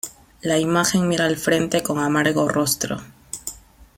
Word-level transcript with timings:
La 0.41 0.57
imagen 0.57 1.07
mira 1.07 1.25
al 1.25 1.37
frente 1.37 1.83
con 1.83 1.99
amargo 1.99 2.47
rostro. 2.47 2.97